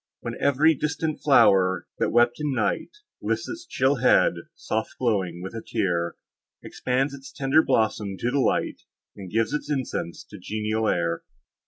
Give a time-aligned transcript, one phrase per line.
[0.21, 2.89] When ev'ry infant flower, that wept in night,
[3.21, 6.15] Lifts its chill head soft glowing with a tear,
[6.63, 8.81] Expands its tender blossom to the light,
[9.15, 11.21] And gives its incense to the genial air.